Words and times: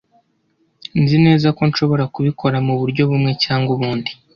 Nzi 1.01 1.17
neza 1.25 1.47
ko 1.57 1.61
nshobora 1.69 2.03
kubikora 2.13 2.57
muburyo 2.67 3.01
bumwe 3.09 3.31
cyangwa 3.43 3.69
ubundi. 3.75 4.11